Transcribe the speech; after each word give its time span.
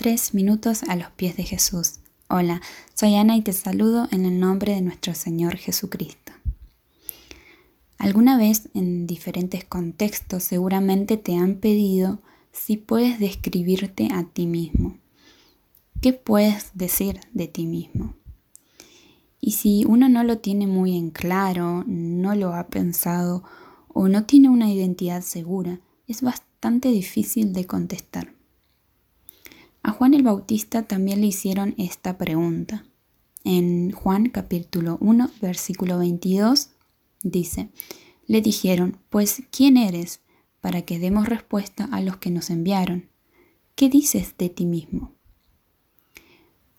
Tres 0.00 0.32
minutos 0.32 0.84
a 0.84 0.94
los 0.94 1.10
pies 1.10 1.36
de 1.36 1.42
Jesús. 1.42 1.94
Hola, 2.28 2.62
soy 2.94 3.16
Ana 3.16 3.36
y 3.36 3.42
te 3.42 3.52
saludo 3.52 4.06
en 4.12 4.26
el 4.26 4.38
nombre 4.38 4.72
de 4.72 4.80
nuestro 4.80 5.12
Señor 5.12 5.56
Jesucristo. 5.56 6.32
Alguna 7.98 8.38
vez 8.38 8.68
en 8.74 9.08
diferentes 9.08 9.64
contextos 9.64 10.44
seguramente 10.44 11.16
te 11.16 11.34
han 11.34 11.56
pedido 11.56 12.20
si 12.52 12.76
puedes 12.76 13.18
describirte 13.18 14.10
a 14.12 14.22
ti 14.22 14.46
mismo. 14.46 14.96
¿Qué 16.00 16.12
puedes 16.12 16.70
decir 16.74 17.18
de 17.32 17.48
ti 17.48 17.66
mismo? 17.66 18.14
Y 19.40 19.50
si 19.50 19.84
uno 19.84 20.08
no 20.08 20.22
lo 20.22 20.38
tiene 20.38 20.68
muy 20.68 20.96
en 20.96 21.10
claro, 21.10 21.82
no 21.88 22.36
lo 22.36 22.54
ha 22.54 22.68
pensado 22.68 23.42
o 23.88 24.06
no 24.06 24.26
tiene 24.26 24.48
una 24.48 24.70
identidad 24.70 25.22
segura, 25.22 25.80
es 26.06 26.22
bastante 26.22 26.88
difícil 26.88 27.52
de 27.52 27.66
contestar. 27.66 28.37
A 29.88 29.92
Juan 29.92 30.12
el 30.12 30.22
Bautista 30.22 30.82
también 30.82 31.22
le 31.22 31.28
hicieron 31.28 31.74
esta 31.78 32.18
pregunta. 32.18 32.84
En 33.42 33.90
Juan 33.92 34.28
capítulo 34.28 34.98
1, 35.00 35.30
versículo 35.40 35.96
22 35.96 36.68
dice, 37.22 37.70
le 38.26 38.42
dijeron, 38.42 38.98
pues, 39.08 39.44
¿quién 39.50 39.78
eres? 39.78 40.20
para 40.60 40.82
que 40.82 40.98
demos 40.98 41.26
respuesta 41.26 41.88
a 41.90 42.02
los 42.02 42.18
que 42.18 42.30
nos 42.30 42.50
enviaron. 42.50 43.08
¿Qué 43.76 43.88
dices 43.88 44.34
de 44.36 44.50
ti 44.50 44.66
mismo? 44.66 45.14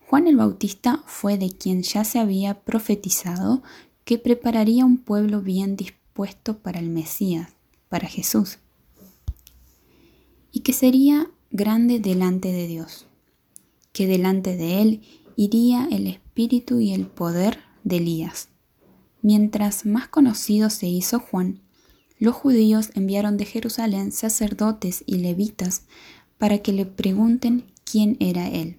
Juan 0.05 0.27
el 0.27 0.35
Bautista 0.35 1.01
fue 1.07 1.39
de 1.39 1.49
quien 1.49 1.81
ya 1.81 2.03
se 2.03 2.19
había 2.19 2.61
profetizado 2.61 3.63
que 4.05 4.19
prepararía 4.19 4.85
un 4.85 4.99
pueblo 4.99 5.41
bien 5.41 5.75
dispuesto 5.75 6.59
para 6.59 6.79
el 6.79 6.91
Mesías, 6.91 7.53
para 7.87 8.07
Jesús, 8.07 8.59
y 10.51 10.59
que 10.59 10.73
sería 10.73 11.31
grande 11.51 11.99
delante 11.99 12.51
de 12.51 12.67
Dios, 12.67 13.07
que 13.91 14.07
delante 14.07 14.55
de 14.55 14.81
él 14.81 15.01
iría 15.35 15.87
el 15.91 16.07
espíritu 16.07 16.79
y 16.79 16.93
el 16.93 17.07
poder 17.07 17.59
de 17.83 17.97
Elías. 17.97 18.49
Mientras 19.21 19.85
más 19.85 20.07
conocido 20.07 20.69
se 20.69 20.87
hizo 20.87 21.19
Juan, 21.19 21.61
los 22.19 22.35
judíos 22.35 22.91
enviaron 22.93 23.37
de 23.37 23.45
Jerusalén 23.45 24.11
sacerdotes 24.11 25.03
y 25.05 25.15
levitas 25.17 25.83
para 26.37 26.59
que 26.59 26.73
le 26.73 26.85
pregunten 26.85 27.65
quién 27.83 28.17
era 28.19 28.47
él. 28.49 28.77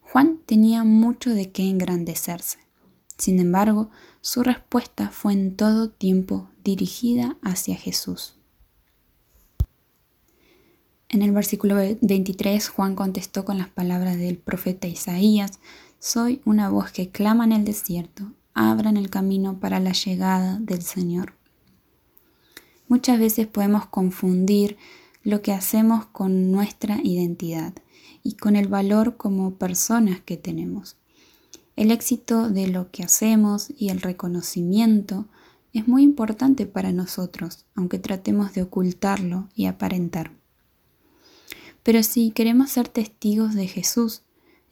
Juan 0.00 0.40
tenía 0.44 0.84
mucho 0.84 1.30
de 1.30 1.50
qué 1.50 1.68
engrandecerse. 1.68 2.58
Sin 3.16 3.38
embargo, 3.38 3.90
su 4.20 4.42
respuesta 4.42 5.10
fue 5.10 5.32
en 5.32 5.56
todo 5.56 5.90
tiempo 5.90 6.50
dirigida 6.62 7.36
hacia 7.42 7.76
Jesús. 7.76 8.34
En 11.14 11.22
el 11.22 11.30
versículo 11.30 11.76
23, 11.76 12.68
Juan 12.70 12.96
contestó 12.96 13.44
con 13.44 13.56
las 13.56 13.68
palabras 13.68 14.18
del 14.18 14.36
profeta 14.36 14.88
Isaías, 14.88 15.60
Soy 16.00 16.42
una 16.44 16.68
voz 16.70 16.90
que 16.90 17.10
clama 17.10 17.44
en 17.44 17.52
el 17.52 17.64
desierto, 17.64 18.32
abran 18.52 18.96
el 18.96 19.10
camino 19.10 19.60
para 19.60 19.78
la 19.78 19.92
llegada 19.92 20.58
del 20.58 20.82
Señor. 20.82 21.34
Muchas 22.88 23.20
veces 23.20 23.46
podemos 23.46 23.86
confundir 23.86 24.76
lo 25.22 25.40
que 25.40 25.52
hacemos 25.52 26.04
con 26.06 26.50
nuestra 26.50 26.98
identidad 27.04 27.74
y 28.24 28.34
con 28.34 28.56
el 28.56 28.66
valor 28.66 29.16
como 29.16 29.54
personas 29.54 30.20
que 30.20 30.36
tenemos. 30.36 30.96
El 31.76 31.92
éxito 31.92 32.50
de 32.50 32.66
lo 32.66 32.90
que 32.90 33.04
hacemos 33.04 33.68
y 33.78 33.90
el 33.90 34.00
reconocimiento 34.00 35.28
es 35.72 35.86
muy 35.86 36.02
importante 36.02 36.66
para 36.66 36.90
nosotros, 36.90 37.66
aunque 37.76 38.00
tratemos 38.00 38.52
de 38.52 38.62
ocultarlo 38.62 39.48
y 39.54 39.66
aparentar. 39.66 40.32
Pero 41.84 42.02
si 42.02 42.32
queremos 42.32 42.70
ser 42.70 42.88
testigos 42.88 43.54
de 43.54 43.68
Jesús, 43.68 44.22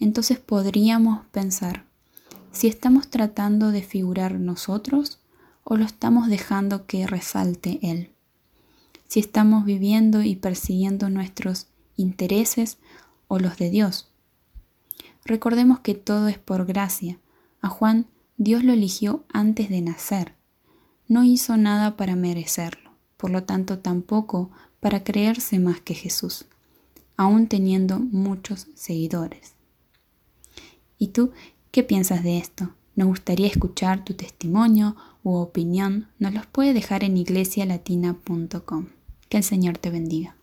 entonces 0.00 0.40
podríamos 0.40 1.24
pensar 1.26 1.84
si 2.50 2.66
estamos 2.66 3.08
tratando 3.08 3.70
de 3.70 3.82
figurar 3.82 4.40
nosotros 4.40 5.20
o 5.62 5.76
lo 5.76 5.84
estamos 5.84 6.28
dejando 6.28 6.86
que 6.86 7.06
resalte 7.06 7.78
Él. 7.82 8.10
Si 9.06 9.20
estamos 9.20 9.64
viviendo 9.64 10.22
y 10.22 10.34
persiguiendo 10.34 11.08
nuestros 11.10 11.68
intereses 11.96 12.78
o 13.28 13.38
los 13.38 13.56
de 13.58 13.70
Dios. 13.70 14.10
Recordemos 15.24 15.80
que 15.80 15.94
todo 15.94 16.28
es 16.28 16.38
por 16.38 16.66
gracia. 16.66 17.18
A 17.60 17.68
Juan 17.68 18.06
Dios 18.38 18.64
lo 18.64 18.72
eligió 18.72 19.24
antes 19.32 19.68
de 19.68 19.82
nacer. 19.82 20.34
No 21.08 21.24
hizo 21.24 21.56
nada 21.56 21.96
para 21.96 22.16
merecerlo, 22.16 22.90
por 23.16 23.30
lo 23.30 23.44
tanto 23.44 23.78
tampoco 23.78 24.50
para 24.80 25.04
creerse 25.04 25.58
más 25.58 25.80
que 25.80 25.94
Jesús, 25.94 26.46
aún 27.22 27.46
teniendo 27.46 27.98
muchos 27.98 28.66
seguidores. 28.74 29.54
¿Y 30.98 31.08
tú 31.08 31.30
qué 31.70 31.82
piensas 31.82 32.22
de 32.22 32.38
esto? 32.38 32.74
Nos 32.94 33.08
gustaría 33.08 33.46
escuchar 33.46 34.04
tu 34.04 34.14
testimonio 34.14 34.96
u 35.22 35.34
opinión. 35.36 36.08
Nos 36.18 36.34
los 36.34 36.46
puede 36.46 36.74
dejar 36.74 37.04
en 37.04 37.16
iglesialatina.com. 37.16 38.88
Que 39.28 39.36
el 39.38 39.44
Señor 39.44 39.78
te 39.78 39.90
bendiga. 39.90 40.36